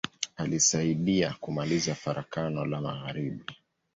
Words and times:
Alisaidia 0.37 1.35
kumaliza 1.39 1.95
Farakano 1.95 2.65
la 2.65 2.81
magharibi. 2.81 3.43